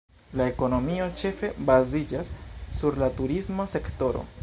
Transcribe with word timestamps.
La 0.39 0.45
ekonomio 0.51 1.09
ĉefe 1.21 1.51
baziĝas 1.69 2.33
sur 2.79 3.01
la 3.05 3.15
turisma 3.21 3.73
sektoro. 3.79 4.31